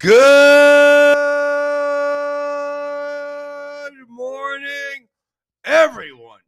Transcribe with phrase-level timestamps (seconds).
[0.00, 0.16] Good
[4.08, 5.08] morning,
[5.62, 6.40] everyone.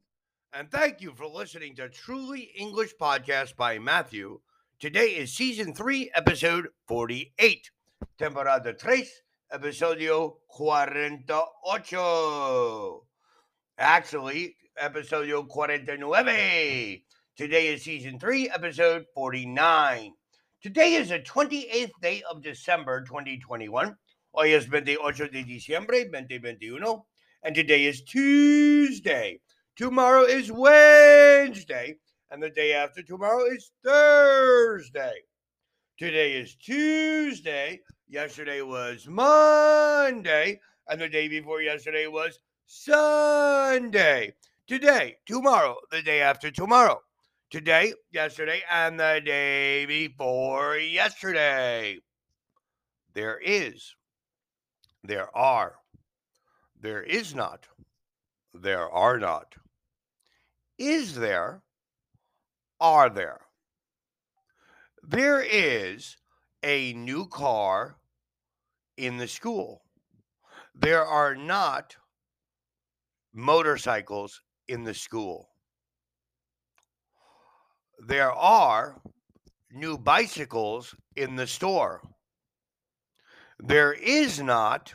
[0.54, 4.40] And thank you for listening to Truly English Podcast by Matthew.
[4.80, 7.70] Today is season 3, episode 48.
[8.16, 9.20] Temporada tres,
[9.52, 11.30] episodio 48.
[13.76, 17.02] Actually, episodio 49.
[17.36, 20.14] Today is season 3, episode 49.
[20.62, 23.96] Today is the 28th day of December 2021.
[24.32, 27.02] Hoy es 28 de diciembre 2021.
[27.42, 29.40] And today is Tuesday.
[29.74, 31.96] Tomorrow is Wednesday.
[32.30, 35.14] And the day after tomorrow is Thursday.
[35.98, 37.80] Today is Tuesday.
[38.06, 40.60] Yesterday was Monday.
[40.88, 44.32] And the day before yesterday was Sunday.
[44.68, 47.00] Today, tomorrow, the day after tomorrow
[47.52, 51.98] today, yesterday, and the day before yesterday.
[53.12, 53.94] There is,
[55.04, 55.74] there are,
[56.80, 57.66] there is not,
[58.54, 59.54] there are not.
[60.78, 61.60] Is there,
[62.80, 63.42] are there?
[65.02, 66.16] There is
[66.62, 67.96] a new car
[68.96, 69.82] in the school.
[70.74, 71.96] There are not
[73.34, 75.51] motorcycles in the school
[78.04, 79.00] there are
[79.70, 82.02] new bicycles in the store.
[83.60, 84.94] There is not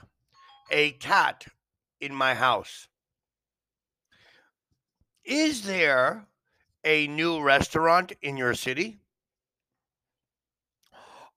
[0.69, 1.45] a cat
[2.02, 2.89] in my house.
[5.23, 6.27] Is there
[6.83, 8.97] a new restaurant in your city?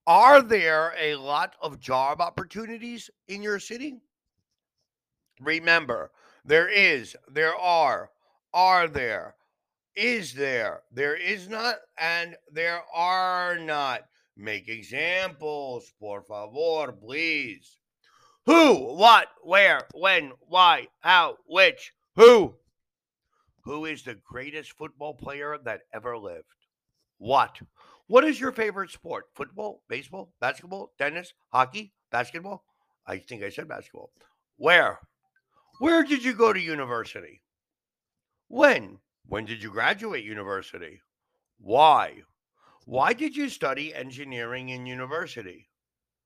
[0.06, 4.00] Are there a lot of job opportunities in your city?
[5.40, 6.10] Remember,
[6.44, 8.10] there is, there are,
[8.52, 9.36] are there,
[10.00, 10.82] is there?
[10.90, 14.00] There is not, and there are not.
[14.34, 17.76] Make examples, por favor, please.
[18.46, 22.54] Who, what, where, when, why, how, which, who?
[23.64, 26.46] Who is the greatest football player that ever lived?
[27.18, 27.60] What?
[28.06, 29.26] What is your favorite sport?
[29.34, 32.64] Football, baseball, basketball, tennis, hockey, basketball?
[33.06, 34.10] I think I said basketball.
[34.56, 34.98] Where?
[35.78, 37.42] Where did you go to university?
[38.48, 38.98] When?
[39.30, 41.02] When did you graduate university?
[41.60, 42.14] Why?
[42.16, 42.22] Mm.
[42.84, 45.70] Why did you study engineering in university?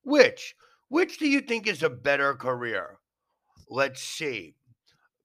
[0.05, 0.55] Which?
[0.89, 2.99] Which do you think is a better career?
[3.69, 4.55] Let's see.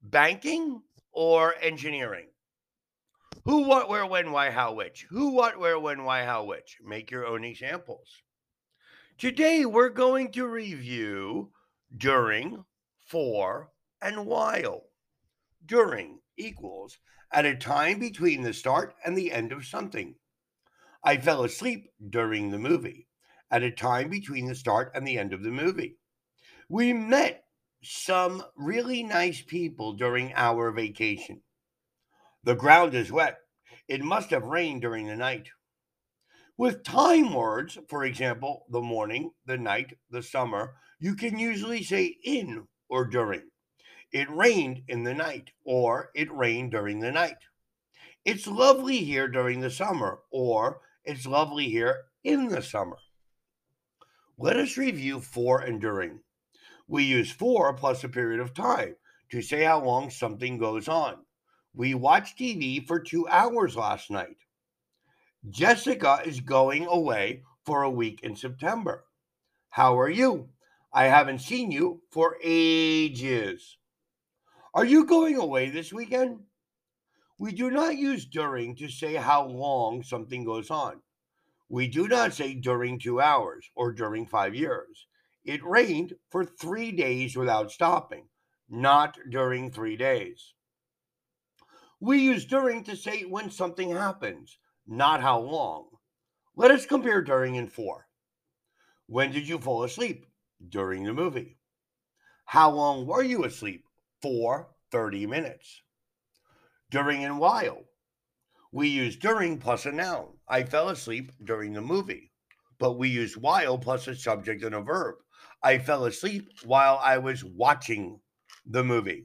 [0.03, 0.81] Banking
[1.13, 2.27] or engineering?
[3.45, 5.07] Who, what, where, when, why, how, which?
[5.09, 6.79] Who, what, where, when, why, how, which?
[6.83, 8.09] Make your own examples.
[9.17, 11.51] Today, we're going to review
[11.95, 12.65] during,
[13.07, 13.69] for,
[14.01, 14.81] and while.
[15.65, 16.97] During equals
[17.31, 20.15] at a time between the start and the end of something.
[21.03, 23.07] I fell asleep during the movie
[23.51, 25.97] at a time between the start and the end of the movie.
[26.69, 27.43] We met
[27.83, 31.41] some really nice people during our vacation.
[32.43, 33.37] The ground is wet.
[33.87, 35.49] It must have rained during the night.
[36.57, 42.17] With time words, for example, the morning, the night, the summer, you can usually say
[42.23, 43.49] in or during.
[44.11, 47.37] It rained in the night, or it rained during the night.
[48.25, 52.97] It's lovely here during the summer, or it's lovely here in the summer.
[54.37, 56.21] Let us review for and during.
[56.87, 58.95] We use for plus a period of time
[59.31, 61.25] to say how long something goes on.
[61.73, 64.37] We watched TV for two hours last night.
[65.49, 69.05] Jessica is going away for a week in September.
[69.69, 70.49] How are you?
[70.91, 73.77] I haven't seen you for ages.
[74.71, 76.41] Are you going away this weekend?
[77.39, 81.01] We do not use during to say how long something goes on.
[81.69, 85.07] We do not say during two hours or during five years.
[85.43, 88.27] It rained for three days without stopping,
[88.69, 90.53] not during three days.
[91.99, 95.87] We use during to say when something happens, not how long.
[96.55, 98.07] Let us compare during and for.
[99.07, 100.27] When did you fall asleep?
[100.67, 101.57] During the movie.
[102.45, 103.88] How long were you asleep?
[104.21, 105.81] For 30 minutes.
[106.91, 107.85] During and while.
[108.71, 110.37] We use during plus a noun.
[110.47, 112.31] I fell asleep during the movie,
[112.77, 115.15] but we use while plus a subject and a verb.
[115.63, 118.19] I fell asleep while I was watching
[118.65, 119.23] the movie.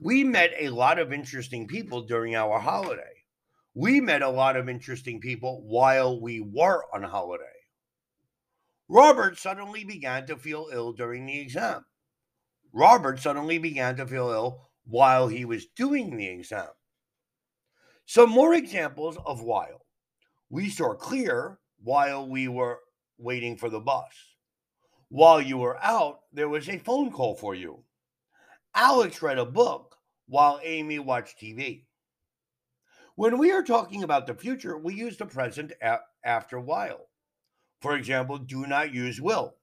[0.00, 3.24] We met a lot of interesting people during our holiday.
[3.74, 7.44] We met a lot of interesting people while we were on holiday.
[8.88, 11.84] Robert suddenly began to feel ill during the exam.
[12.72, 16.68] Robert suddenly began to feel ill while he was doing the exam.
[18.06, 19.86] Some more examples of while.
[20.50, 22.80] We saw Claire while we were
[23.18, 24.12] waiting for the bus.
[25.08, 27.84] While you were out, there was a phone call for you.
[28.74, 29.96] Alex read a book
[30.26, 31.84] while Amy watched TV.
[33.14, 35.72] When we are talking about the future, we use the present
[36.24, 37.08] after while.
[37.82, 39.56] For example, do not use will.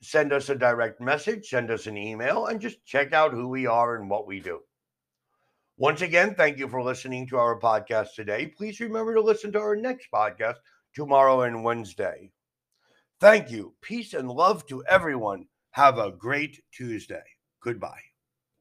[0.00, 3.66] Send us a direct message, send us an email, and just check out who we
[3.66, 4.60] are and what we do.
[5.76, 8.46] Once again, thank you for listening to our podcast today.
[8.46, 10.56] Please remember to listen to our next podcast
[10.94, 12.30] tomorrow and Wednesday.
[13.20, 13.74] Thank you.
[13.80, 15.46] Peace and love to everyone.
[15.70, 17.24] Have a great Tuesday.
[17.60, 18.07] Goodbye.